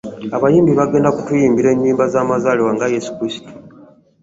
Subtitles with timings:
[0.37, 3.49] Abayimbi bagenda kutuyimbira ennyimba za mazaalibwa ga Yesu Kristo.